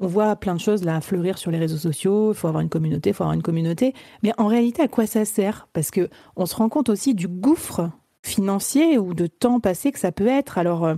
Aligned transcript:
on 0.00 0.06
voit 0.06 0.36
plein 0.36 0.54
de 0.54 0.60
choses 0.60 0.84
là 0.84 1.00
fleurir 1.00 1.38
sur 1.38 1.50
les 1.50 1.58
réseaux 1.58 1.78
sociaux, 1.78 2.32
il 2.32 2.36
faut 2.36 2.48
avoir 2.48 2.62
une 2.62 2.68
communauté, 2.68 3.10
il 3.10 3.14
faut 3.14 3.24
avoir 3.24 3.34
une 3.34 3.42
communauté, 3.42 3.94
mais 4.22 4.32
en 4.38 4.46
réalité 4.46 4.82
à 4.82 4.88
quoi 4.88 5.06
ça 5.06 5.24
sert? 5.24 5.68
Parce 5.72 5.90
que 5.90 6.08
on 6.36 6.46
se 6.46 6.54
rend 6.54 6.68
compte 6.68 6.88
aussi 6.88 7.14
du 7.14 7.28
gouffre 7.28 7.90
financier 8.24 8.98
ou 8.98 9.14
de 9.14 9.26
temps 9.26 9.60
passé 9.60 9.92
que 9.92 9.98
ça 9.98 10.12
peut 10.12 10.26
être. 10.26 10.58
Alors 10.58 10.84
euh, 10.84 10.94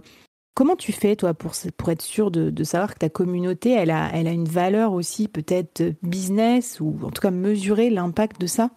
comment 0.54 0.76
tu 0.76 0.92
fais 0.92 1.16
toi 1.16 1.34
pour, 1.34 1.52
pour 1.76 1.90
être 1.90 2.02
sûr 2.02 2.30
de, 2.30 2.64
savoir 2.64 2.94
que 2.94 2.98
ta 2.98 3.08
communauté 3.08 3.72
elle 3.72 3.90
a, 3.90 4.10
elle 4.12 4.26
a 4.26 4.32
une 4.32 4.48
valeur 4.48 4.92
aussi 4.92 5.28
peut-être 5.28 5.94
business 6.02 6.80
ou 6.80 6.98
en 7.02 7.10
tout 7.10 7.22
cas 7.22 7.30
mesurer 7.30 7.90
l'impact 7.90 8.40
de 8.40 8.46
ça? 8.46 8.70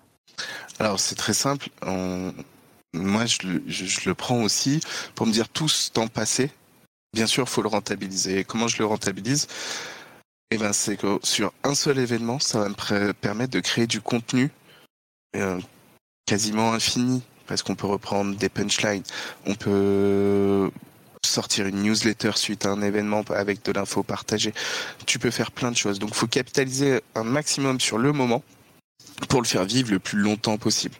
Alors 0.80 1.00
c'est 1.00 1.16
très 1.16 1.34
simple. 1.34 1.70
Moi 2.96 3.26
je 3.26 3.48
le, 3.48 3.64
je 3.68 4.08
le 4.08 4.14
prends 4.14 4.42
aussi 4.42 4.80
pour 5.16 5.26
me 5.26 5.32
dire 5.32 5.50
tout 5.50 5.68
ce 5.68 5.92
temps 5.92 6.08
passé 6.08 6.52
Bien 7.14 7.28
sûr, 7.28 7.44
il 7.44 7.50
faut 7.50 7.62
le 7.62 7.68
rentabiliser. 7.68 8.44
Comment 8.44 8.68
je 8.68 8.80
le 8.80 8.86
rentabilise? 8.86 9.48
Eh 10.54 10.58
ben, 10.58 10.72
c'est 10.72 10.98
que 10.98 11.20
sur 11.24 11.52
un 11.64 11.74
seul 11.74 11.98
événement, 11.98 12.38
ça 12.38 12.60
va 12.60 12.70
me 12.70 13.12
permettre 13.14 13.52
de 13.52 13.60
créer 13.60 13.88
du 13.88 14.02
contenu 14.02 14.52
euh, 15.36 15.60
quasiment 16.28 16.74
infini, 16.74 17.24
parce 17.48 17.64
qu'on 17.64 17.76
peut 17.76 17.88
reprendre 17.88 18.36
des 18.36 18.50
punchlines, 18.50 19.04
on 19.48 19.56
peut 19.56 20.70
sortir 21.26 21.66
une 21.66 21.82
newsletter 21.82 22.34
suite 22.36 22.66
à 22.66 22.70
un 22.70 22.82
événement 22.82 23.24
avec 23.30 23.64
de 23.66 23.72
l'info 23.72 24.04
partagée. 24.04 24.54
Tu 25.08 25.18
peux 25.18 25.32
faire 25.32 25.52
plein 25.52 25.72
de 25.72 25.78
choses. 25.78 25.98
Donc, 25.98 26.12
il 26.12 26.16
faut 26.16 26.28
capitaliser 26.28 27.02
un 27.16 27.24
maximum 27.24 27.80
sur 27.80 27.98
le 27.98 28.12
moment 28.12 28.44
pour 29.30 29.42
le 29.42 29.48
faire 29.48 29.64
vivre 29.64 29.92
le 29.92 30.00
plus 30.00 30.20
longtemps 30.20 30.58
possible. 30.58 30.96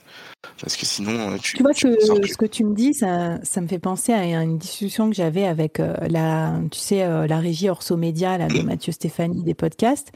Parce 0.62 0.76
que 0.76 0.86
sinon, 0.86 1.32
euh, 1.32 1.38
tu, 1.42 1.58
tu 1.58 1.64
vois 1.64 1.74
que 1.74 1.78
ce 1.78 2.38
que 2.38 2.46
tu 2.46 2.64
me 2.64 2.76
dis, 2.76 2.94
ça, 2.94 3.40
ça 3.44 3.62
me 3.62 3.68
fait 3.68 3.80
penser 3.80 4.14
à 4.14 4.42
une 4.42 4.58
discussion 4.58 5.10
que 5.10 5.16
j'avais 5.16 5.46
avec 5.46 5.80
euh, 5.80 5.96
la, 6.10 6.60
tu 6.72 6.80
sais, 6.80 7.04
euh, 7.04 7.28
la 7.28 7.40
régie 7.40 7.70
Orso 7.70 7.98
Média 7.98 8.38
là, 8.38 8.48
de 8.48 8.62
Mathieu 8.62 8.92
Stéphanie 8.92 9.44
des 9.44 9.54
podcasts, 9.54 10.12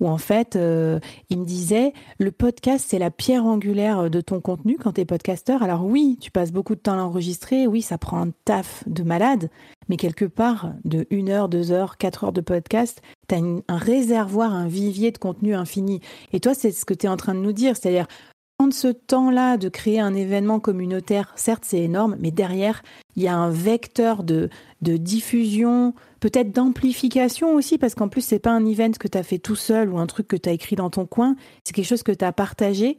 où 0.00 0.08
en 0.08 0.18
fait, 0.18 0.58
il 1.30 1.38
me 1.38 1.46
disait, 1.46 1.94
le 2.18 2.30
podcast, 2.30 2.84
c'est 2.86 2.98
la 2.98 3.10
pierre 3.10 3.46
angulaire 3.46 4.10
de 4.10 4.20
ton 4.20 4.42
contenu 4.42 4.76
quand 4.76 4.92
tu 4.92 5.00
es 5.00 5.04
podcasteur. 5.06 5.62
Alors 5.62 5.86
oui, 5.86 6.18
tu 6.20 6.30
passes 6.30 6.52
beaucoup 6.52 6.74
de 6.74 6.80
temps 6.80 6.92
à 6.92 6.96
l'enregistrer, 6.96 7.66
oui, 7.66 7.80
ça 7.80 7.96
prend 7.96 8.20
un 8.20 8.30
taf 8.44 8.84
de 8.86 9.02
malade, 9.02 9.48
mais 9.88 9.96
quelque 9.96 10.26
part, 10.26 10.72
de 10.84 11.06
une 11.08 11.30
heure, 11.30 11.48
deux 11.48 11.72
heures, 11.72 11.96
quatre 11.96 12.24
heures 12.24 12.34
de 12.34 12.42
podcast, 12.42 13.00
tu 13.28 13.36
as 13.36 13.38
un 13.38 13.78
réservoir, 13.78 14.52
un 14.52 14.68
vivier 14.68 15.12
de 15.12 15.18
contenu 15.18 15.54
infini. 15.54 16.00
Et 16.34 16.40
toi, 16.40 16.52
c'est 16.52 16.72
ce 16.72 16.84
que 16.84 16.92
tu 16.92 17.06
es 17.06 17.08
en 17.08 17.16
train 17.16 17.34
de 17.34 17.40
nous 17.40 17.52
dire, 17.52 17.74
c'est-à-dire 17.74 18.06
prendre 18.58 18.72
ce 18.72 18.88
temps-là 18.88 19.58
de 19.58 19.68
créer 19.68 20.00
un 20.00 20.14
événement 20.14 20.60
communautaire, 20.60 21.32
certes 21.36 21.64
c'est 21.66 21.80
énorme, 21.80 22.16
mais 22.18 22.30
derrière, 22.30 22.82
il 23.14 23.22
y 23.22 23.28
a 23.28 23.36
un 23.36 23.50
vecteur 23.50 24.22
de, 24.22 24.48
de 24.80 24.96
diffusion, 24.96 25.94
peut-être 26.20 26.52
d'amplification 26.52 27.54
aussi, 27.54 27.76
parce 27.76 27.94
qu'en 27.94 28.08
plus, 28.08 28.22
c'est 28.22 28.38
pas 28.38 28.52
un 28.52 28.64
event 28.64 28.92
que 28.92 29.08
tu 29.08 29.18
as 29.18 29.22
fait 29.22 29.38
tout 29.38 29.56
seul 29.56 29.90
ou 29.90 29.98
un 29.98 30.06
truc 30.06 30.26
que 30.26 30.36
tu 30.36 30.48
as 30.48 30.52
écrit 30.52 30.76
dans 30.76 30.88
ton 30.88 31.04
coin, 31.04 31.36
c'est 31.64 31.74
quelque 31.74 31.86
chose 31.86 32.02
que 32.02 32.12
tu 32.12 32.24
as 32.24 32.32
partagé. 32.32 32.98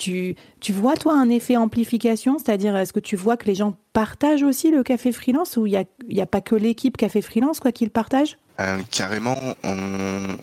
Tu, 0.00 0.72
vois, 0.72 0.96
toi, 0.96 1.14
un 1.14 1.28
effet 1.28 1.56
amplification, 1.56 2.38
c'est-à-dire, 2.38 2.74
est-ce 2.76 2.92
que 2.92 3.00
tu 3.00 3.16
vois 3.16 3.36
que 3.36 3.44
les 3.44 3.54
gens 3.54 3.76
partagent 3.92 4.42
aussi 4.42 4.70
le 4.70 4.82
café 4.82 5.12
freelance 5.12 5.56
ou 5.58 5.66
il 5.66 5.84
n'y 6.08 6.20
a, 6.20 6.26
pas 6.26 6.40
que 6.40 6.54
l'équipe 6.54 6.96
café 6.96 7.20
freelance 7.20 7.60
quoi 7.60 7.70
qu'ils 7.72 7.90
partagent 7.90 8.38
euh, 8.60 8.78
carrément, 8.90 9.38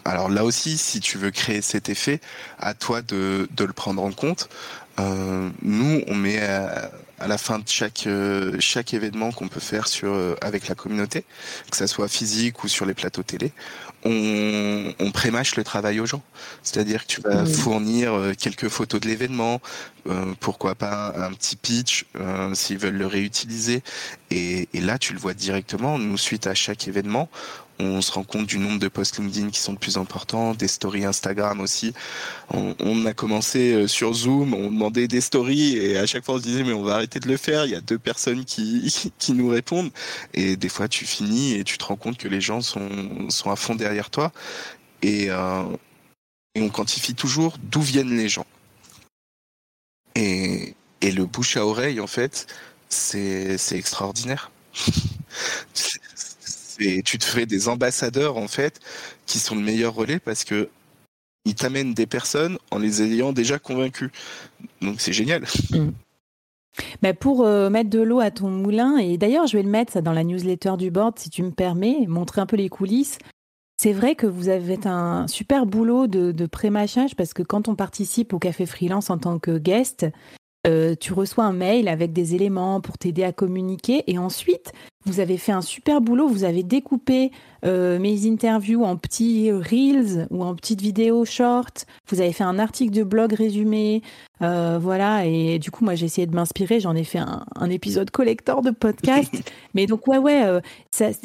alors 0.04 0.28
là 0.28 0.44
aussi, 0.44 0.76
si 0.80 1.00
tu 1.00 1.20
veux 1.20 1.30
créer 1.30 1.62
cet 1.62 1.88
effet, 1.88 2.20
à 2.58 2.74
toi 2.74 3.04
de, 3.04 3.48
le 3.60 3.74
prendre 3.74 4.02
en 4.02 4.12
compte. 4.12 4.50
Euh, 5.00 5.50
nous, 5.62 6.02
on 6.08 6.16
met 6.16 6.42
à, 6.42 6.90
la 7.26 7.38
fin 7.40 7.58
de 7.58 7.68
chaque 7.68 8.06
euh, 8.06 8.58
chaque 8.60 8.94
événement 8.94 9.32
qu'on 9.32 9.48
peut 9.48 9.60
faire 9.60 9.88
sur 9.88 10.36
avec 10.42 10.68
la 10.68 10.76
communauté, 10.76 11.26
que 11.72 11.78
ça 11.78 11.88
soit 11.88 12.08
physique 12.08 12.64
ou 12.64 12.68
sur 12.68 12.86
les 12.86 12.94
plateaux 12.94 13.24
télé, 13.24 13.52
on, 14.04 14.94
on 15.00 15.12
prémâche 15.12 15.56
le 15.56 15.64
travail 15.64 16.00
aux 16.00 16.06
gens. 16.06 16.22
C'est-à-dire 16.62 17.08
que 17.08 17.08
tu 17.08 17.22
vas 17.22 17.46
fournir 17.46 18.14
quelques 18.38 18.68
photos 18.68 19.02
de 19.02 19.08
l'événement, 19.08 19.62
pourquoi 20.40 20.76
pas 20.76 21.14
un 21.18 21.34
petit 21.34 21.56
pitch 21.56 22.06
s'ils 22.54 22.78
veulent 22.78 22.98
le 22.98 23.08
réutiliser. 23.08 23.82
Et, 24.30 24.68
et 24.74 24.82
là, 24.82 25.00
tu 25.00 25.14
le 25.14 25.20
vois 25.20 25.34
directement. 25.34 25.98
Nous, 25.98 26.18
suite 26.18 26.46
à 26.46 26.54
chaque 26.54 26.88
événement, 26.88 27.30
on 27.80 28.02
se 28.02 28.12
rend 28.12 28.24
compte 28.24 28.48
du 28.48 28.58
nombre 28.58 28.80
de 28.80 28.88
posts 28.88 29.20
LinkedIn 29.20 29.50
qui 29.50 29.60
sont 29.60 29.74
de 29.74 29.78
plus 29.78 29.98
importants, 29.98 30.54
des 30.54 30.68
stories 30.68 31.06
Instagram 31.06 31.60
aussi. 31.60 31.94
On, 32.50 33.06
a 33.06 33.14
commencé 33.14 33.74
euh, 33.74 33.88
sur 33.88 34.14
Zoom, 34.14 34.54
on 34.54 34.72
demandait 34.72 35.08
des 35.08 35.22
stories 35.22 35.78
et 35.78 35.98
à 35.98 36.06
chaque 36.06 36.26
fois 36.26 36.36
on 36.36 36.38
se 36.40 36.44
disait 36.44 36.64
mais 36.64 36.74
on 36.74 36.84
va 36.84 36.96
arrêter 36.96 37.20
de 37.20 37.28
le 37.28 37.38
faire, 37.38 37.66
il 37.66 37.72
y 37.72 37.76
a 37.76 37.82
deux 37.82 38.00
personnes 38.00 38.46
qui, 38.46 39.12
qui 39.18 39.34
nous 39.34 39.50
répondent 39.50 39.92
et 40.34 40.56
des 40.56 40.70
fois 40.70 40.88
tu 40.88 41.06
finis 41.06 41.54
et 41.54 41.64
tu 41.64 41.78
te 41.78 41.86
rends 41.86 41.96
compte 41.96 42.18
que 42.18 42.28
les 42.28 42.42
gens 42.42 42.62
sont, 42.62 43.30
sont 43.30 43.52
à 43.52 43.56
fond 43.56 43.76
derrière 43.76 44.10
toi 44.10 44.32
et, 45.02 45.28
euh, 45.30 45.64
et 46.56 46.62
on 46.62 46.70
quantifie 46.70 47.16
toujours 47.16 47.58
d'où 47.62 47.82
viennent 47.82 48.16
les 48.16 48.30
gens. 48.30 48.46
Et, 50.16 50.74
et 51.02 51.12
le 51.12 51.26
bouche 51.26 51.58
à 51.58 51.66
oreille 51.66 52.00
en 52.00 52.08
fait, 52.08 52.48
c'est 52.90 53.58
extraordinaire. 53.72 54.52
et 56.80 57.02
tu 57.04 57.18
te 57.18 57.26
fais 57.26 57.46
des 57.46 57.68
ambassadeurs 57.68 58.38
en 58.38 58.48
fait 58.48 58.80
qui 59.26 59.40
sont 59.40 59.56
le 59.56 59.62
meilleur 59.62 59.94
relais 59.94 60.20
parce 60.20 60.44
que 60.44 60.70
ils 61.46 61.56
t'amènent 61.56 61.94
des 61.94 62.08
personnes 62.08 62.58
en 62.72 62.78
les 62.78 63.02
ayant 63.02 63.32
déjà 63.32 63.58
convaincus. 63.58 64.10
Donc 64.82 65.00
c'est 65.00 65.14
génial. 65.14 65.46
Mm. 65.72 65.90
Bah, 67.02 67.14
pour 67.14 67.44
euh, 67.44 67.70
mettre 67.70 67.90
de 67.90 68.02
l'eau 68.02 68.20
à 68.20 68.32
ton 68.32 68.50
moulin, 68.50 68.98
et 68.98 69.18
d'ailleurs 69.18 69.48
je 69.48 69.58
vais 69.58 69.64
le 69.64 69.70
mettre 69.70 69.94
ça 69.94 70.02
dans 70.02 70.14
la 70.14 70.24
newsletter 70.24 70.74
du 70.78 70.92
board 70.92 71.18
si 71.18 71.30
tu 71.30 71.42
me 71.42 71.52
permets, 71.52 72.06
montrer 72.08 72.42
un 72.42 72.46
peu 72.46 72.58
les 72.58 72.70
coulisses. 72.70 73.18
C'est 73.80 73.94
vrai 73.94 74.16
que 74.16 74.28
vous 74.28 74.50
avez 74.50 74.78
un 74.86 75.28
super 75.28 75.66
boulot 75.66 76.08
de, 76.08 76.32
de 76.32 76.46
pré-machage 76.48 77.16
parce 77.16 77.34
que 77.34 77.44
quand 77.44 77.68
on 77.68 77.76
participe 77.76 78.34
au 78.34 78.40
Café 78.40 78.66
Freelance 78.66 79.10
en 79.10 79.18
tant 79.18 79.38
que 79.40 79.58
guest, 79.58 80.08
euh, 80.68 80.96
tu 81.00 81.14
reçois 81.14 81.46
un 81.46 81.54
mail 81.54 81.88
avec 81.88 82.14
des 82.14 82.36
éléments 82.36 82.82
pour 82.82 82.98
t'aider 82.98 83.24
à 83.24 83.32
communiquer 83.32 84.04
et 84.08 84.18
ensuite 84.18 84.74
vous 85.06 85.22
avez 85.22 85.38
fait 85.38 85.54
un 85.54 85.62
super 85.62 86.02
boulot, 86.02 86.28
vous 86.28 86.44
avez 86.44 86.64
découpé 86.64 87.32
euh, 87.64 87.98
mes 87.98 88.28
interviews 88.30 88.84
en 88.84 88.98
petits 88.98 89.52
reels 89.52 90.28
ou 90.30 90.44
en 90.44 90.54
petites 90.54 90.82
vidéos 90.82 91.24
short, 91.24 91.86
vous 92.10 92.20
avez 92.20 92.34
fait 92.34 92.44
un 92.44 92.60
article 92.60 92.92
de 92.92 93.04
blog 93.04 93.32
résumé, 93.32 94.02
euh, 94.42 94.78
voilà, 94.82 95.26
et 95.26 95.60
du 95.60 95.72
coup 95.72 95.86
moi 95.86 95.96
j'ai 95.96 96.08
essayé 96.08 96.28
de 96.28 96.36
m'inspirer, 96.36 96.82
j'en 96.82 96.96
ai 96.96 97.06
fait 97.06 97.20
un, 97.20 97.70
épisode 97.70 98.12
collector 98.12 98.62
de 98.62 98.72
podcast, 98.72 99.34
mais 99.74 99.86
donc 99.86 100.08
ouais 100.08 100.18
ouais, 100.18 100.60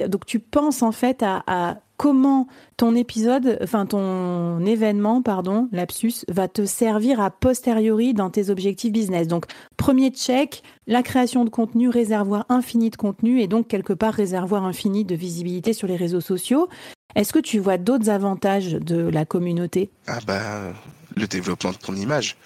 donc 0.09 0.27
tu 0.27 0.39
penses 0.39 0.83
en 0.83 0.93
fait 0.93 1.25
à 1.25 1.81
comment 2.03 2.49
ton 2.79 2.97
épisode, 2.97 3.61
enfin 3.63 3.87
ton 3.87 4.59
événement, 4.67 5.23
pardon, 5.23 5.69
lapsus, 5.71 6.25
va 6.27 6.49
te 6.49 6.65
servir 6.65 7.21
à 7.21 7.31
posteriori 7.31 8.13
dans 8.13 8.29
tes 8.29 8.51
objectifs 8.51 8.91
business. 8.91 9.29
Donc, 9.29 9.45
premier 9.77 10.11
check, 10.11 10.65
la 10.89 11.05
création 11.05 11.45
de 11.45 11.49
contenu, 11.51 11.89
réservoir 11.89 12.45
infini 12.49 12.91
de 12.91 12.97
contenu 12.97 13.41
et 13.41 13.47
donc 13.47 13.69
quelque 13.69 13.93
part 13.93 14.15
réservoir 14.15 14.65
infini 14.65 15.05
de 15.05 15.15
visibilité 15.15 15.75
sur 15.75 15.87
les 15.87 15.95
réseaux 15.95 16.21
sociaux. 16.21 16.69
Est-ce 17.15 17.33
que 17.33 17.39
tu 17.39 17.61
vois 17.61 17.79
d'autres 17.79 18.11
avantages 18.11 18.73
de 18.73 18.97
la 18.97 19.25
communauté? 19.25 19.89
Ah 20.09 20.19
bah, 20.27 20.73
le 21.17 21.29
développement 21.29 21.71
de 21.71 21.77
ton 21.77 21.95
image. 21.95 22.37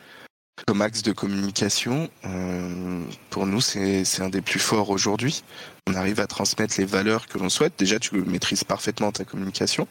Comme 0.64 0.80
axe 0.80 1.02
de 1.02 1.12
communication, 1.12 2.08
euh, 2.24 3.04
pour 3.28 3.46
nous, 3.46 3.60
c'est 3.60 4.20
un 4.20 4.30
des 4.30 4.40
plus 4.40 4.58
forts 4.58 4.88
aujourd'hui. 4.88 5.44
On 5.86 5.94
arrive 5.94 6.18
à 6.18 6.26
transmettre 6.26 6.76
les 6.78 6.86
valeurs 6.86 7.28
que 7.28 7.36
l'on 7.38 7.50
souhaite. 7.50 7.74
Déjà, 7.78 7.98
tu 7.98 8.16
maîtrises 8.22 8.64
parfaitement 8.64 9.12
ta 9.12 9.24
communication. 9.24 9.86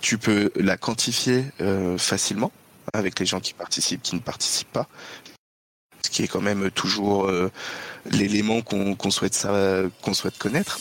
Tu 0.00 0.18
peux 0.18 0.50
la 0.56 0.76
quantifier 0.76 1.44
euh, 1.60 1.96
facilement 1.98 2.50
avec 2.92 3.20
les 3.20 3.26
gens 3.26 3.38
qui 3.38 3.54
participent, 3.54 4.02
qui 4.02 4.16
ne 4.16 4.20
participent 4.20 4.72
pas. 4.72 4.88
Ce 6.02 6.10
qui 6.10 6.24
est 6.24 6.28
quand 6.28 6.40
même 6.40 6.70
toujours 6.72 7.28
euh, 7.28 7.52
l'élément 8.10 8.60
qu'on 8.60 9.10
souhaite, 9.10 9.46
qu'on 10.02 10.14
souhaite 10.14 10.36
connaître. 10.36 10.80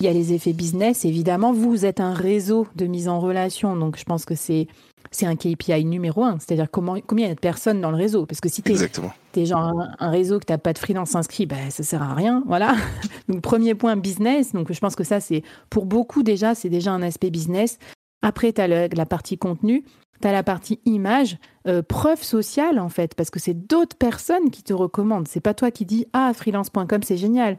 Il 0.00 0.06
y 0.06 0.08
a 0.08 0.12
les 0.12 0.32
effets 0.32 0.52
business, 0.52 1.04
évidemment. 1.04 1.52
Vous 1.52 1.84
êtes 1.84 2.00
un 2.00 2.14
réseau 2.14 2.66
de 2.76 2.86
mise 2.86 3.08
en 3.08 3.18
relation, 3.18 3.76
donc 3.76 3.98
je 3.98 4.04
pense 4.04 4.24
que 4.24 4.34
c'est 4.34 4.68
c'est 5.10 5.26
un 5.26 5.36
KPI 5.36 5.84
numéro 5.84 6.22
un, 6.22 6.38
c'est-à-dire 6.38 6.70
comment, 6.70 6.96
combien 7.06 7.26
il 7.26 7.28
y 7.28 7.32
a 7.32 7.34
de 7.34 7.40
personnes 7.40 7.80
dans 7.80 7.90
le 7.90 7.96
réseau? 7.96 8.26
Parce 8.26 8.40
que 8.40 8.48
si 8.48 8.62
tu 8.62 8.72
es, 8.72 9.46
genre 9.46 9.72
un, 9.98 10.10
réseau 10.10 10.38
que 10.38 10.44
tu 10.44 10.52
n'as 10.52 10.58
pas 10.58 10.72
de 10.72 10.78
freelance 10.78 11.14
inscrit, 11.14 11.46
ben, 11.46 11.70
ça 11.70 11.82
sert 11.82 12.02
à 12.02 12.14
rien. 12.14 12.42
Voilà. 12.46 12.74
Donc, 13.28 13.40
premier 13.40 13.74
point, 13.74 13.96
business. 13.96 14.52
Donc, 14.52 14.72
je 14.72 14.78
pense 14.78 14.96
que 14.96 15.04
ça, 15.04 15.20
c'est 15.20 15.42
pour 15.70 15.86
beaucoup 15.86 16.22
déjà, 16.22 16.54
c'est 16.54 16.68
déjà 16.68 16.92
un 16.92 17.02
aspect 17.02 17.30
business. 17.30 17.78
Après, 18.22 18.52
tu 18.52 18.60
as 18.60 18.68
la 18.68 19.06
partie 19.06 19.38
contenu, 19.38 19.84
tu 20.20 20.28
as 20.28 20.32
la 20.32 20.42
partie 20.42 20.80
image, 20.84 21.38
euh, 21.66 21.82
preuve 21.82 22.22
sociale, 22.22 22.78
en 22.78 22.88
fait, 22.88 23.14
parce 23.14 23.30
que 23.30 23.38
c'est 23.38 23.54
d'autres 23.54 23.96
personnes 23.96 24.50
qui 24.50 24.62
te 24.62 24.74
recommandent. 24.74 25.28
C'est 25.28 25.40
pas 25.40 25.54
toi 25.54 25.70
qui 25.70 25.86
dis 25.86 26.06
Ah, 26.12 26.32
freelance.com, 26.34 27.02
c'est 27.02 27.16
génial 27.16 27.56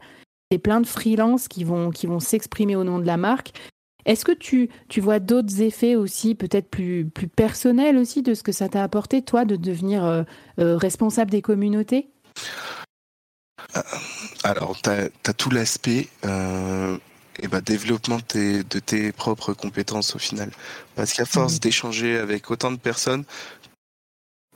et 0.50 0.58
plein 0.58 0.80
de 0.80 0.86
freelances 0.86 1.48
qui 1.48 1.64
vont, 1.64 1.90
qui 1.90 2.06
vont 2.06 2.20
s'exprimer 2.20 2.76
au 2.76 2.84
nom 2.84 2.98
de 2.98 3.06
la 3.06 3.16
marque. 3.16 3.52
Est-ce 4.06 4.24
que 4.24 4.32
tu, 4.32 4.70
tu 4.88 5.00
vois 5.00 5.18
d'autres 5.18 5.60
effets 5.60 5.94
aussi, 5.94 6.34
peut-être 6.34 6.68
plus, 6.68 7.04
plus 7.06 7.28
personnels 7.28 7.96
aussi, 7.96 8.22
de 8.22 8.34
ce 8.34 8.42
que 8.42 8.52
ça 8.52 8.68
t'a 8.68 8.82
apporté, 8.82 9.22
toi, 9.22 9.44
de 9.44 9.56
devenir 9.56 10.04
euh, 10.04 10.22
euh, 10.58 10.76
responsable 10.76 11.30
des 11.30 11.42
communautés? 11.42 12.08
Euh, 13.76 13.80
Alors, 14.42 14.80
tu 14.82 14.90
as, 14.90 15.34
tout 15.34 15.50
l'aspect 15.50 16.08
et 17.42 17.48
ben, 17.48 17.60
développement 17.60 18.18
de 18.34 18.62
tes, 18.62 19.12
propres 19.12 19.52
compétences 19.52 20.16
au 20.16 20.18
final. 20.18 20.50
Parce 20.96 21.12
qu'à 21.12 21.26
force 21.26 21.56
mmh. 21.56 21.60
d'échanger 21.60 22.16
avec 22.18 22.50
autant 22.50 22.72
de 22.72 22.78
personnes, 22.78 23.24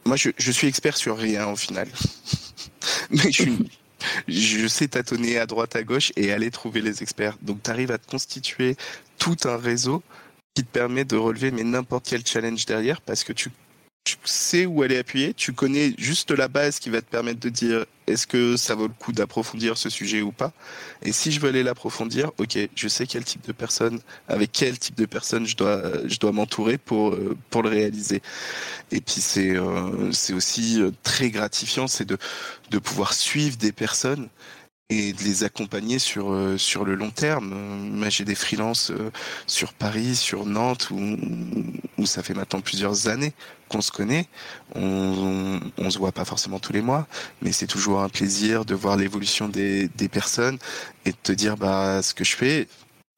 moi, 0.07 0.17
je, 0.17 0.31
je, 0.37 0.51
suis 0.51 0.69
expert 0.69 0.97
sur 0.97 1.17
rien 1.17 1.47
au 1.47 1.57
final. 1.57 1.89
Mais 3.11 3.31
je 3.31 3.43
suis, 3.43 3.71
je 4.29 4.67
sais 4.67 4.89
tâtonner 4.89 5.39
à 5.39 5.47
droite, 5.47 5.77
à 5.77 5.83
gauche 5.83 6.13
et 6.17 6.33
aller 6.33 6.51
trouver 6.51 6.81
les 6.81 7.03
experts. 7.03 7.37
Donc, 7.43 7.63
tu 7.63 7.71
arrives 7.71 7.91
à 7.91 7.99
te 7.99 8.11
constituer 8.11 8.77
tout 9.19 9.37
un 9.45 9.57
réseau 9.57 10.03
qui 10.55 10.65
te 10.65 10.71
permet 10.71 11.05
de 11.05 11.17
relever 11.17 11.51
n'importe 11.51 12.07
quel 12.09 12.27
challenge 12.27 12.67
derrière 12.67 13.01
parce 13.01 13.25
que 13.25 13.33
tu 13.33 13.51
tu 14.05 14.17
sais 14.25 14.67
où 14.67 14.83
aller 14.83 14.99
appuyer, 14.99 15.33
tu 15.33 15.55
connais 15.55 15.95
juste 15.97 16.31
la 16.31 16.47
base 16.47 16.79
qui 16.79 16.91
va 16.91 17.01
te 17.01 17.11
permettre 17.11 17.41
de 17.41 17.49
dire 17.49 17.87
est-ce 18.07 18.27
que 18.27 18.57
ça 18.57 18.75
vaut 18.75 18.87
le 18.87 18.93
coup 18.93 19.13
d'approfondir 19.13 19.79
ce 19.79 19.89
sujet 19.89 20.21
ou 20.23 20.33
pas? 20.33 20.53
Et 21.03 21.13
si 21.13 21.33
je 21.33 21.41
veux 21.41 21.49
aller 21.49 21.63
l'approfondir, 21.63 22.33
ok, 22.39 22.59
je 22.75 22.89
sais 22.89 23.07
quel 23.07 23.25
type 23.25 23.47
de 23.47 23.53
personne, 23.53 24.01
avec 24.29 24.53
quel 24.53 24.79
type 24.79 24.97
de 24.97 25.07
personne 25.07 25.47
je 25.47 25.57
dois, 25.57 25.83
je 26.07 26.19
dois 26.19 26.33
m'entourer 26.33 26.79
pour, 26.79 27.11
euh, 27.11 27.37
pour 27.51 27.63
le 27.63 27.71
réaliser. 27.71 28.21
Et 28.93 29.01
puis 29.01 29.21
c'est 29.21 29.57
euh, 29.57 30.13
c'est 30.13 30.35
aussi 30.35 30.81
euh, 30.81 30.91
très 31.03 31.31
gratifiant, 31.31 31.87
c'est 31.87 32.05
de, 32.05 32.19
de 32.71 32.79
pouvoir 32.79 33.15
suivre 33.15 33.57
des 33.57 33.73
personnes 33.73 34.29
et 34.91 35.15
de 35.15 35.23
les 35.23 35.45
accompagner 35.45 35.99
sur 35.99 36.33
euh, 36.33 36.59
sur 36.59 36.85
le 36.85 36.95
long 36.95 37.11
terme. 37.11 37.49
Moi, 37.49 38.11
j'ai 38.11 38.25
des 38.25 38.35
freelances 38.35 38.91
euh, 38.91 39.11
sur 39.47 39.73
Paris, 39.73 40.15
sur 40.15 40.45
Nantes, 40.45 40.91
où, 40.91 41.17
où 41.99 42.07
ça 42.07 42.23
fait 42.23 42.35
maintenant 42.35 42.61
plusieurs 42.61 43.09
années 43.09 43.33
qu'on 43.69 43.81
se 43.81 43.91
connaît. 43.91 44.29
On, 44.75 45.61
on, 45.79 45.91
se 45.91 45.99
voit 45.99 46.13
pas 46.13 46.27
forcément 46.27 46.59
tous 46.59 46.75
les 46.75 46.83
mois, 46.83 47.07
mais 47.41 47.53
c'est 47.53 47.67
toujours 47.67 48.03
un 48.03 48.11
plaisir 48.11 48.67
de 48.67 48.75
voir 48.75 48.97
l'évolution 48.97 49.49
des, 49.49 49.89
des 49.89 50.09
personnes 50.09 50.59
et 51.07 51.13
de 51.13 51.17
te 51.23 51.33
dire 51.33 51.57
bah 51.57 52.03
ce 52.03 52.13
que 52.13 52.25
je 52.25 52.37
fais, 52.37 52.69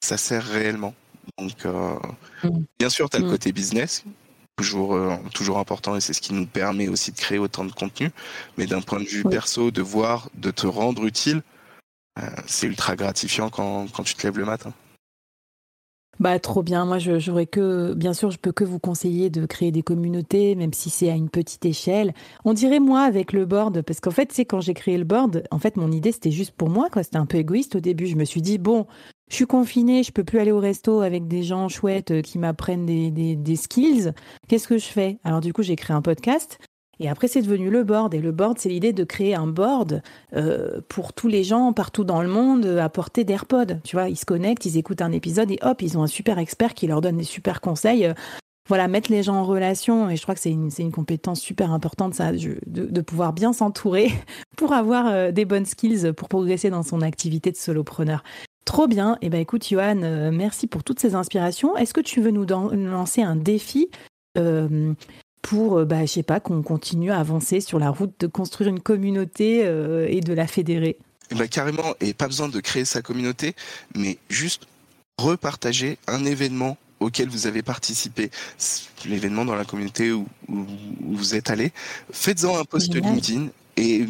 ça 0.01 0.17
sert 0.17 0.45
réellement. 0.45 0.95
Donc, 1.39 1.67
euh, 1.67 1.97
mmh. 2.45 2.49
bien 2.79 2.91
sûr, 2.91 3.11
tu 3.11 3.17
as 3.17 3.21
le 3.21 3.27
mmh. 3.27 3.31
côté 3.31 3.53
business 3.53 4.05
toujours 4.57 4.99
toujours 5.35 5.59
important 5.59 5.97
et 5.97 6.01
c'est 6.01 6.15
ce 6.15 6.23
qui 6.23 6.33
nous 6.33 6.47
permet 6.47 6.89
aussi 6.89 7.13
de 7.13 7.19
créer 7.19 7.37
autant 7.37 7.67
de 7.67 7.73
contenu 7.73 8.11
mais 8.57 8.65
d'un 8.65 8.81
point 8.81 9.01
de 9.01 9.05
vue 9.05 9.23
perso 9.23 9.71
de 9.71 9.83
voir 9.83 10.31
de 10.35 10.51
te 10.51 10.67
rendre 10.67 11.05
utile 11.05 11.43
c'est 12.47 12.67
ultra 12.67 12.97
gratifiant 12.97 13.51
quand, 13.51 13.87
quand 13.93 14.03
tu 14.03 14.15
te 14.15 14.27
lèves 14.27 14.39
le 14.39 14.45
matin. 14.45 14.73
Bah 16.19 16.39
trop 16.39 16.63
bien. 16.63 16.87
Moi, 16.87 16.99
j'aurais 16.99 17.45
que, 17.45 17.93
bien 17.93 18.15
sûr, 18.15 18.31
je 18.31 18.39
peux 18.39 18.53
que 18.53 18.65
vous 18.65 18.79
conseiller 18.79 19.29
de 19.29 19.45
créer 19.45 19.71
des 19.71 19.83
communautés, 19.83 20.55
même 20.55 20.73
si 20.73 20.89
c'est 20.89 21.11
à 21.11 21.15
une 21.15 21.29
petite 21.29 21.67
échelle. 21.67 22.15
On 22.47 22.55
dirait 22.55 22.81
moi 22.81 23.03
avec 23.03 23.35
le 23.35 23.45
board, 23.45 23.83
parce 23.83 24.01
qu'en 24.01 24.11
fait, 24.11 24.33
c'est 24.33 24.47
quand 24.47 24.63
j'ai 24.63 24.73
créé 24.73 24.97
le 24.97 25.05
board, 25.05 25.45
en 25.51 25.59
fait, 25.59 25.77
mon 25.77 25.93
idée 25.93 26.13
c'était 26.13 26.31
juste 26.31 26.53
pour 26.53 26.71
moi, 26.71 26.89
quoi. 26.91 27.03
C'était 27.03 27.19
un 27.19 27.27
peu 27.27 27.37
égoïste 27.37 27.77
au 27.77 27.81
début. 27.81 28.07
Je 28.07 28.17
me 28.17 28.25
suis 28.25 28.41
dit 28.41 28.57
bon, 28.57 28.87
je 29.31 29.35
suis 29.35 29.47
confinée, 29.47 30.03
je 30.05 30.13
peux 30.13 30.25
plus 30.25 30.39
aller 30.39 30.53
au 30.53 30.59
resto 30.59 31.03
avec 31.03 31.29
des 31.29 31.43
gens 31.43 31.69
chouettes 31.69 32.13
euh, 32.13 32.23
qui 32.23 32.39
m'apprennent 32.39 32.87
des, 32.87 33.11
des, 33.11 33.37
des 33.37 33.57
skills. 33.57 34.13
Qu'est-ce 34.49 34.69
que 34.69 34.79
je 34.79 34.87
fais? 34.87 35.19
Alors 35.23 35.43
du 35.43 35.53
coup, 35.53 35.63
j'ai 35.63 35.77
créé 35.77 35.95
un 35.95 36.03
podcast. 36.03 36.59
Et 36.99 37.09
après, 37.09 37.29
c'est 37.29 37.43
devenu 37.43 37.71
le 37.71 37.85
board. 37.85 38.15
Et 38.15 38.21
le 38.21 38.33
board, 38.33 38.59
c'est 38.59 38.69
l'idée 38.69 38.93
de 38.93 39.05
créer 39.05 39.35
un 39.35 39.47
board 39.47 40.03
euh, 40.35 40.81
pour 40.89 41.13
tous 41.13 41.29
les 41.29 41.45
gens 41.45 41.73
partout 41.73 42.05
dans 42.05 42.23
le 42.23 42.29
monde 42.29 42.67
à 42.67 42.89
portée 42.89 43.25
d'AirPod. 43.25 43.81
Tu 43.85 43.97
vois, 43.97 44.09
ils 44.09 44.17
se 44.17 44.25
connectent, 44.25 44.65
ils 44.65 44.79
écoutent 44.79 45.03
un 45.03 45.13
épisode 45.13 45.51
et 45.51 45.59
hop, 45.63 45.83
ils 45.83 45.99
ont 45.99 46.03
un 46.03 46.09
super 46.09 46.39
expert 46.39 46.75
qui 46.75 46.87
leur 46.87 47.01
donne 47.01 47.19
des 47.19 47.25
super 47.25 47.61
conseils. 47.61 48.13
voilà, 48.69 48.89
mettre 48.89 49.13
les 49.13 49.23
gens 49.23 49.37
en 49.37 49.45
relation. 49.45 50.09
Et 50.09 50.17
je 50.17 50.23
crois 50.23 50.35
que 50.35 50.41
c'est 50.41 50.51
une, 50.51 50.93
compétence 50.93 51.41
super 51.41 51.71
importante, 51.71 52.15
ça, 52.15 52.33
de, 52.33 53.01
pouvoir 53.03 53.33
bien 53.33 53.53
s'entourer 53.53 54.11
pour 54.57 54.73
avoir 54.73 55.07
euh, 55.07 55.33
des 55.33 55.45
bonnes 55.45 55.67
skills 55.67 56.13
pour 56.17 56.29
progresser 56.29 56.71
dans 56.71 56.83
son 56.83 57.03
activité 57.03 57.53
de 57.53 57.57
solopreneur. 57.57 58.23
Trop 58.65 58.89
bien. 58.89 59.15
Et 59.23 59.27
eh 59.27 59.31
ben 59.31 59.41
écoute, 59.41 59.69
Johan, 59.69 60.03
euh, 60.03 60.33
merci 60.33 60.67
pour 60.67 60.83
toutes 60.83 60.99
ces 60.99 61.15
inspirations. 61.15 61.77
Est-ce 61.77 61.95
que 61.95 62.01
tu 62.01 62.21
veux 62.21 62.33
nous 62.33 62.47
lancer 62.47 63.23
un 63.23 63.37
défi 63.37 63.89
pour, 65.47 65.79
euh, 65.79 65.85
bah, 65.85 66.05
je 66.05 66.11
sais 66.11 66.23
pas, 66.25 66.41
qu'on 66.41 66.63
continue 66.63 67.13
à 67.13 67.21
avancer 67.21 67.61
sur 67.61 67.79
la 67.79 67.91
route 67.91 68.13
de 68.19 68.27
construire 68.27 68.69
une 68.69 68.81
communauté 68.81 69.65
euh, 69.65 70.09
et 70.11 70.21
de 70.21 70.33
la 70.33 70.49
fédérer. 70.49 70.97
Bah, 71.37 71.47
Carrément, 71.47 71.95
et 72.01 72.15
pas 72.15 72.27
besoin 72.27 72.49
de 72.49 72.59
créer 72.59 72.85
sa 72.85 73.01
communauté, 73.01 73.55
mais 73.95 74.19
juste 74.29 74.67
repartager 75.19 75.99
un 76.09 76.25
événement 76.25 76.77
auquel 76.99 77.29
vous 77.29 77.47
avez 77.47 77.63
participé, 77.63 78.31
l'événement 79.05 79.45
dans 79.45 79.55
la 79.55 79.65
communauté 79.65 80.11
où, 80.11 80.27
vous 80.49 81.35
êtes 81.37 81.49
allé, 81.49 81.73
faites-en 82.11 82.59
un 82.59 82.65
post 82.65 82.93
LinkedIn 82.93 83.49
et 83.77 84.05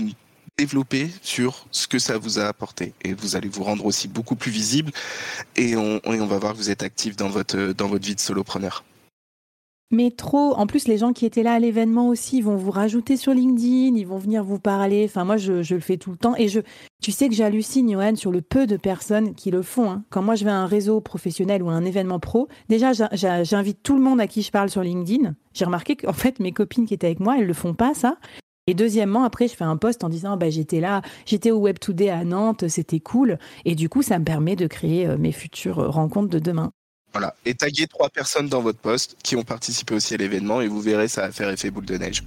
développez 0.57 1.11
sur 1.21 1.67
ce 1.71 1.87
que 1.87 1.99
ça 1.99 2.17
vous 2.17 2.39
a 2.39 2.45
apporté. 2.45 2.95
Et 3.03 3.13
vous 3.13 3.37
allez 3.37 3.49
vous 3.49 3.65
rendre 3.65 3.85
aussi 3.85 4.09
beaucoup 4.09 4.37
plus 4.37 4.51
visible. 4.51 4.91
Et 5.57 5.77
on, 5.77 5.99
et 5.99 6.21
on 6.21 6.27
va 6.27 6.39
voir 6.39 6.53
que 6.53 6.59
vous 6.59 6.71
êtes 6.71 6.83
actif 6.83 7.15
dans 7.15 7.29
votre, 7.29 7.75
dans 7.75 7.89
votre 7.89 8.07
vie 8.07 8.15
de 8.15 8.21
solopreneur. 8.21 8.85
Mais 9.93 10.11
trop. 10.11 10.55
En 10.55 10.67
plus, 10.67 10.89
les 10.89 10.99
gens 10.99 11.13
qui 11.13 11.27
étaient 11.27 11.45
là 11.45 11.55
à 11.55 11.59
l'événement 11.61 12.09
aussi, 12.09 12.41
vont 12.41 12.57
vous 12.57 12.73
rajouter 12.73 13.17
sur 13.17 13.33
LinkedIn, 13.33 13.97
ils 13.97 14.07
vont 14.07 14.19
venir 14.19 14.43
vous 14.43 14.59
parler. 14.59 15.05
Enfin, 15.05 15.25
moi, 15.25 15.37
je, 15.37 15.53
le 15.53 15.81
fais 15.81 15.97
tout 15.97 16.11
le 16.11 16.17
temps. 16.17 16.35
Et 16.37 16.49
je, 16.49 16.61
tu 17.01 17.13
sais 17.13 17.29
que 17.29 17.35
j'hallucine, 17.35 17.93
Johan, 17.93 18.17
sur 18.17 18.33
le 18.33 18.43
peu 18.43 18.67
de 18.67 18.77
personnes 18.77 19.35
qui 19.35 19.53
le 19.53 19.63
font. 19.63 19.91
Hein. 19.91 20.05
Quand 20.11 20.23
moi, 20.23 20.35
je 20.35 20.45
vais 20.45 20.51
à 20.51 20.57
un 20.57 20.67
réseau 20.67 21.01
professionnel 21.01 21.63
ou 21.63 21.69
à 21.69 21.75
un 21.75 21.85
événement 21.85 22.19
pro, 22.19 22.49
déjà, 22.69 22.93
j'invite 22.93 23.83
tout 23.85 23.95
le 23.95 24.03
monde 24.03 24.21
à 24.21 24.27
qui 24.27 24.43
je 24.43 24.51
parle 24.51 24.71
sur 24.71 24.83
LinkedIn. 24.83 25.35
J'ai 25.55 25.65
remarqué 25.65 25.95
qu'en 25.95 26.13
fait, 26.15 26.41
mes 26.41 26.53
copines 26.53 26.87
qui 26.87 26.95
étaient 26.95 27.07
avec 27.07 27.21
moi, 27.21 27.37
elles 27.39 27.47
le 27.47 27.55
font 27.55 27.75
pas, 27.75 27.95
ça. 27.95 28.17
Et 28.67 28.75
deuxièmement, 28.75 29.23
après, 29.23 29.47
je 29.47 29.55
fais 29.55 29.63
un 29.63 29.77
post 29.77 30.03
en 30.03 30.09
disant, 30.09 30.37
bah, 30.37 30.51
j'étais 30.51 30.81
là, 30.81 31.03
j'étais 31.25 31.53
au 31.53 31.59
Web 31.59 31.79
Today 31.79 32.11
à 32.11 32.25
Nantes, 32.25 32.67
c'était 32.67 32.99
cool. 32.99 33.39
Et 33.65 33.77
du 33.77 33.89
coup, 33.89 34.03
ça 34.03 34.19
me 34.19 34.25
permet 34.25 34.57
de 34.57 34.67
créer 34.67 35.07
euh, 35.07 35.17
mes 35.17 35.31
futures 35.31 35.93
rencontres 35.93 36.31
de 36.31 36.41
demain. 36.41 36.73
Voilà. 37.17 37.35
Et 37.47 37.55
taguez 37.55 37.87
trois 37.87 38.11
personnes 38.11 38.49
dans 38.49 38.61
votre 38.61 38.79
poste 38.79 39.17
qui 39.23 39.37
ont 39.37 39.43
participé 39.43 39.95
aussi 39.95 40.13
à 40.13 40.19
l'événement 40.19 40.61
et 40.61 40.69
vous 40.69 40.83
verrez, 40.83 41.09
ça 41.09 41.23
va 41.23 41.33
faire 41.33 41.49
effet 41.49 41.71
boule 41.71 41.87
de 41.87 41.97
neige. 41.97 42.23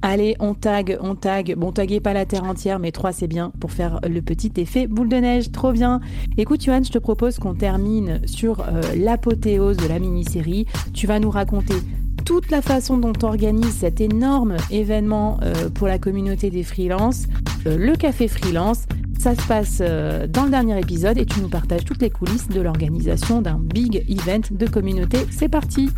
Allez, 0.00 0.34
on 0.40 0.54
tag, 0.54 0.96
on 1.02 1.14
tag. 1.14 1.54
Bon, 1.58 1.72
taguez 1.72 2.00
pas 2.00 2.14
la 2.14 2.24
terre 2.24 2.44
entière, 2.44 2.78
mais 2.78 2.90
trois 2.90 3.12
c'est 3.12 3.26
bien 3.26 3.52
pour 3.60 3.70
faire 3.70 4.00
le 4.08 4.22
petit 4.22 4.50
effet 4.56 4.86
boule 4.86 5.10
de 5.10 5.16
neige. 5.16 5.52
Trop 5.52 5.72
bien. 5.72 6.00
Écoute, 6.38 6.64
Johan, 6.64 6.82
je 6.82 6.90
te 6.90 6.96
propose 6.96 7.38
qu'on 7.38 7.54
termine 7.54 8.26
sur 8.26 8.60
euh, 8.60 8.80
l'apothéose 8.96 9.76
de 9.76 9.86
la 9.86 9.98
mini-série. 9.98 10.64
Tu 10.94 11.06
vas 11.06 11.18
nous 11.18 11.30
raconter 11.30 11.74
toute 12.24 12.50
la 12.50 12.62
façon 12.62 12.96
dont 12.96 13.12
on 13.22 13.26
organise 13.26 13.74
cet 13.74 14.00
énorme 14.00 14.56
événement 14.70 15.38
euh, 15.42 15.68
pour 15.68 15.86
la 15.86 15.98
communauté 15.98 16.48
des 16.48 16.62
freelances, 16.62 17.26
euh, 17.66 17.76
le 17.76 17.94
café 17.94 18.26
freelance. 18.26 18.86
Ça 19.22 19.36
se 19.36 19.46
passe 19.46 19.78
euh, 19.80 20.26
dans 20.26 20.42
le 20.42 20.50
dernier 20.50 20.76
épisode 20.80 21.16
et 21.16 21.24
tu 21.24 21.40
nous 21.40 21.48
partages 21.48 21.84
toutes 21.84 22.02
les 22.02 22.10
coulisses 22.10 22.48
de 22.48 22.60
l'organisation 22.60 23.40
d'un 23.40 23.56
big 23.56 24.04
event 24.08 24.40
de 24.50 24.66
communauté. 24.66 25.18
C'est 25.30 25.48
parti 25.48 25.90